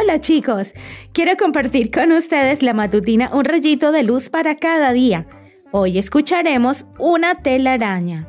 Hola 0.00 0.18
chicos, 0.18 0.72
quiero 1.12 1.36
compartir 1.36 1.90
con 1.90 2.10
ustedes 2.12 2.62
la 2.62 2.72
matutina 2.72 3.28
Un 3.34 3.44
rayito 3.44 3.92
de 3.92 4.02
luz 4.02 4.30
para 4.30 4.56
cada 4.56 4.92
día. 4.92 5.26
Hoy 5.72 5.98
escucharemos 5.98 6.86
una 6.98 7.42
telaraña. 7.42 8.26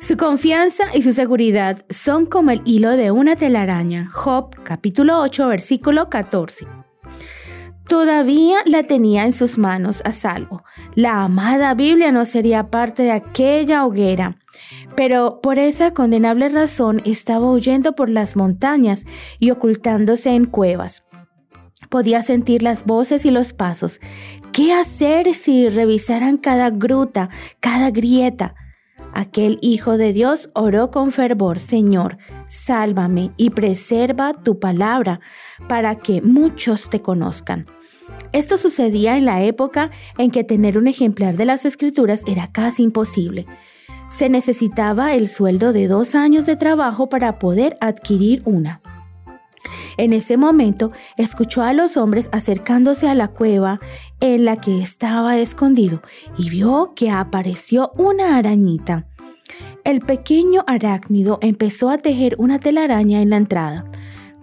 Su 0.00 0.16
confianza 0.16 0.84
y 0.94 1.02
su 1.02 1.12
seguridad 1.12 1.84
son 1.88 2.26
como 2.26 2.50
el 2.50 2.62
hilo 2.64 2.96
de 2.96 3.12
una 3.12 3.36
telaraña. 3.36 4.08
Job 4.10 4.56
capítulo 4.64 5.20
8 5.20 5.46
versículo 5.46 6.10
14. 6.10 6.66
Todavía 7.88 8.58
la 8.66 8.82
tenía 8.82 9.24
en 9.24 9.32
sus 9.32 9.56
manos 9.56 10.02
a 10.04 10.12
salvo. 10.12 10.62
La 10.94 11.24
amada 11.24 11.72
Biblia 11.72 12.12
no 12.12 12.26
sería 12.26 12.70
parte 12.70 13.02
de 13.02 13.12
aquella 13.12 13.86
hoguera, 13.86 14.36
pero 14.94 15.40
por 15.40 15.58
esa 15.58 15.94
condenable 15.94 16.50
razón 16.50 17.00
estaba 17.06 17.50
huyendo 17.50 17.94
por 17.94 18.10
las 18.10 18.36
montañas 18.36 19.06
y 19.38 19.50
ocultándose 19.50 20.34
en 20.34 20.44
cuevas. 20.44 21.02
Podía 21.88 22.20
sentir 22.20 22.62
las 22.62 22.84
voces 22.84 23.24
y 23.24 23.30
los 23.30 23.54
pasos. 23.54 24.00
¿Qué 24.52 24.74
hacer 24.74 25.32
si 25.32 25.70
revisaran 25.70 26.36
cada 26.36 26.68
gruta, 26.68 27.30
cada 27.60 27.90
grieta? 27.90 28.54
Aquel 29.18 29.58
Hijo 29.62 29.98
de 29.98 30.12
Dios 30.12 30.48
oró 30.54 30.92
con 30.92 31.10
fervor, 31.10 31.58
Señor, 31.58 32.18
sálvame 32.46 33.32
y 33.36 33.50
preserva 33.50 34.32
tu 34.32 34.60
palabra 34.60 35.18
para 35.68 35.96
que 35.96 36.22
muchos 36.22 36.88
te 36.88 37.02
conozcan. 37.02 37.66
Esto 38.30 38.58
sucedía 38.58 39.16
en 39.16 39.24
la 39.24 39.42
época 39.42 39.90
en 40.18 40.30
que 40.30 40.44
tener 40.44 40.78
un 40.78 40.86
ejemplar 40.86 41.36
de 41.36 41.46
las 41.46 41.64
escrituras 41.64 42.22
era 42.28 42.52
casi 42.52 42.84
imposible. 42.84 43.44
Se 44.08 44.28
necesitaba 44.28 45.12
el 45.14 45.28
sueldo 45.28 45.72
de 45.72 45.88
dos 45.88 46.14
años 46.14 46.46
de 46.46 46.54
trabajo 46.54 47.08
para 47.08 47.40
poder 47.40 47.76
adquirir 47.80 48.42
una. 48.44 48.82
En 49.98 50.12
ese 50.12 50.36
momento 50.36 50.92
escuchó 51.16 51.62
a 51.62 51.72
los 51.72 51.96
hombres 51.96 52.28
acercándose 52.32 53.08
a 53.08 53.14
la 53.14 53.28
cueva 53.28 53.80
en 54.20 54.44
la 54.44 54.56
que 54.60 54.80
estaba 54.80 55.36
escondido 55.38 56.02
y 56.38 56.48
vio 56.50 56.92
que 56.94 57.10
apareció 57.10 57.90
una 57.96 58.36
arañita. 58.36 59.06
El 59.84 60.00
pequeño 60.00 60.62
arácnido 60.68 61.38
empezó 61.42 61.90
a 61.90 61.98
tejer 61.98 62.36
una 62.38 62.60
telaraña 62.60 63.20
en 63.22 63.30
la 63.30 63.38
entrada. 63.38 63.86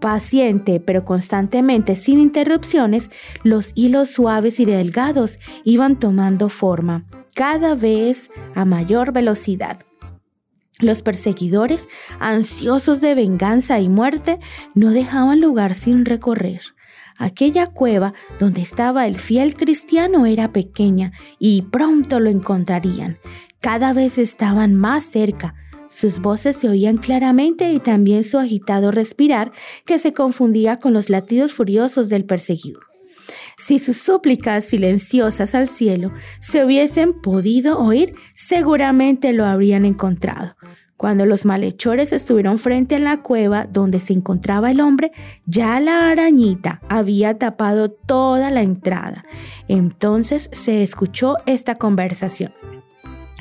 Paciente, 0.00 0.78
pero 0.78 1.04
constantemente 1.04 1.96
sin 1.96 2.20
interrupciones, 2.20 3.10
los 3.42 3.72
hilos 3.74 4.08
suaves 4.08 4.60
y 4.60 4.64
delgados 4.64 5.40
iban 5.64 5.98
tomando 5.98 6.48
forma, 6.48 7.04
cada 7.34 7.74
vez 7.74 8.30
a 8.54 8.64
mayor 8.64 9.12
velocidad. 9.12 9.78
Los 10.80 11.02
perseguidores, 11.02 11.88
ansiosos 12.18 13.00
de 13.00 13.14
venganza 13.14 13.80
y 13.80 13.88
muerte, 13.88 14.38
no 14.74 14.90
dejaban 14.90 15.40
lugar 15.40 15.74
sin 15.74 16.04
recorrer. 16.04 16.60
Aquella 17.18 17.66
cueva 17.66 18.14
donde 18.38 18.62
estaba 18.62 19.06
el 19.06 19.18
fiel 19.18 19.54
cristiano 19.54 20.24
era 20.24 20.52
pequeña 20.52 21.12
y 21.38 21.62
pronto 21.62 22.18
lo 22.18 22.30
encontrarían. 22.30 23.18
Cada 23.60 23.92
vez 23.92 24.16
estaban 24.16 24.74
más 24.74 25.04
cerca, 25.04 25.54
sus 25.94 26.20
voces 26.20 26.56
se 26.56 26.68
oían 26.68 26.96
claramente 26.96 27.72
y 27.72 27.78
también 27.78 28.24
su 28.24 28.38
agitado 28.38 28.90
respirar 28.90 29.52
que 29.84 29.98
se 29.98 30.14
confundía 30.14 30.78
con 30.78 30.94
los 30.94 31.10
latidos 31.10 31.52
furiosos 31.52 32.08
del 32.08 32.24
perseguidor. 32.24 32.89
Si 33.60 33.78
sus 33.78 33.98
súplicas 33.98 34.64
silenciosas 34.64 35.54
al 35.54 35.68
cielo 35.68 36.12
se 36.40 36.64
hubiesen 36.64 37.20
podido 37.20 37.78
oír, 37.78 38.14
seguramente 38.34 39.34
lo 39.34 39.44
habrían 39.44 39.84
encontrado. 39.84 40.56
Cuando 40.96 41.26
los 41.26 41.44
malhechores 41.44 42.14
estuvieron 42.14 42.58
frente 42.58 42.96
a 42.96 42.98
la 43.00 43.20
cueva 43.20 43.66
donde 43.70 44.00
se 44.00 44.14
encontraba 44.14 44.70
el 44.70 44.80
hombre, 44.80 45.12
ya 45.44 45.78
la 45.78 46.08
arañita 46.08 46.80
había 46.88 47.36
tapado 47.36 47.90
toda 47.90 48.50
la 48.50 48.62
entrada. 48.62 49.26
Entonces 49.68 50.48
se 50.52 50.82
escuchó 50.82 51.36
esta 51.44 51.74
conversación. 51.74 52.52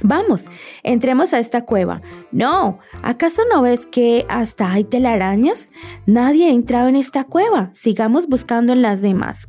Vamos, 0.02 0.46
entremos 0.84 1.34
a 1.34 1.40
esta 1.40 1.66
cueva. 1.66 2.02
No, 2.32 2.80
¿acaso 3.02 3.42
no 3.52 3.62
ves 3.62 3.86
que 3.86 4.26
hasta 4.30 4.72
hay 4.72 4.84
telarañas? 4.84 5.72
Nadie 6.06 6.48
ha 6.48 6.52
entrado 6.52 6.88
en 6.88 6.96
esta 6.96 7.24
cueva. 7.26 7.70
Sigamos 7.74 8.28
buscando 8.28 8.74
en 8.74 8.82
las 8.82 9.02
demás. 9.02 9.48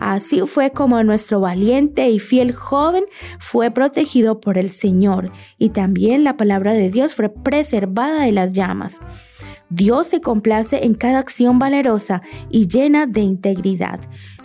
Así 0.00 0.40
fue 0.46 0.70
como 0.70 1.02
nuestro 1.02 1.40
valiente 1.40 2.08
y 2.10 2.18
fiel 2.18 2.52
joven 2.52 3.04
fue 3.38 3.70
protegido 3.70 4.40
por 4.40 4.58
el 4.58 4.70
Señor 4.70 5.30
y 5.58 5.70
también 5.70 6.24
la 6.24 6.36
palabra 6.36 6.72
de 6.72 6.90
Dios 6.90 7.14
fue 7.14 7.28
preservada 7.28 8.24
de 8.24 8.32
las 8.32 8.52
llamas. 8.52 8.98
Dios 9.74 10.08
se 10.08 10.20
complace 10.20 10.84
en 10.84 10.94
cada 10.94 11.18
acción 11.18 11.58
valerosa 11.58 12.20
y 12.50 12.68
llena 12.68 13.06
de 13.06 13.22
integridad. 13.22 14.00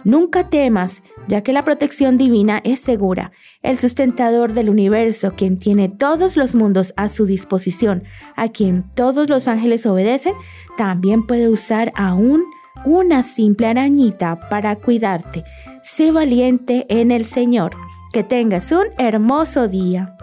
Nunca 0.06 0.50
temas, 0.50 1.04
ya 1.28 1.44
que 1.44 1.52
la 1.52 1.64
protección 1.64 2.18
divina 2.18 2.62
es 2.64 2.80
segura. 2.80 3.32
El 3.62 3.78
sustentador 3.78 4.54
del 4.54 4.70
universo, 4.70 5.34
quien 5.36 5.60
tiene 5.60 5.90
todos 5.90 6.38
los 6.38 6.56
mundos 6.56 6.94
a 6.96 7.10
su 7.10 7.26
disposición, 7.26 8.04
a 8.38 8.48
quien 8.48 8.86
todos 8.96 9.30
los 9.30 9.50
ángeles 9.50 9.86
obedecen, 9.86 10.34
también 10.78 11.28
puede 11.28 11.50
usar 11.50 11.92
aún 11.96 12.46
una 12.86 13.22
simple 13.22 13.68
arañita 13.68 14.48
para 14.50 14.78
cuidarte. 14.78 15.44
Sé 15.84 16.12
valiente 16.12 16.86
en 16.88 17.12
el 17.12 17.26
Señor. 17.26 17.76
Que 18.14 18.24
tengas 18.24 18.72
un 18.72 18.86
hermoso 18.98 19.68
día. 19.68 20.17